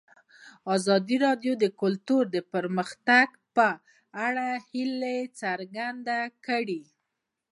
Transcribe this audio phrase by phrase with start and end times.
[0.75, 3.67] ازادي راډیو د کلتور د پرمختګ په
[4.25, 6.81] اړه هیله څرګنده کړې.